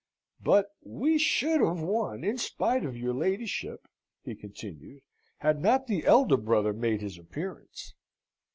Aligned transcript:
"But 0.41 0.69
we 0.81 1.19
should 1.19 1.61
have 1.61 1.79
won, 1.83 2.23
in 2.23 2.39
spite 2.39 2.83
of 2.85 2.97
your 2.97 3.13
ladyship," 3.13 3.87
he 4.23 4.33
continued, 4.33 5.03
"had 5.37 5.61
not 5.61 5.85
the 5.85 6.07
elder 6.07 6.37
brother 6.37 6.73
made 6.73 7.01
his 7.01 7.19
appearance. 7.19 7.93